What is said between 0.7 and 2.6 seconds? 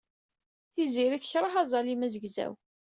Tiziri tekṛeh aẓalim azegzaw.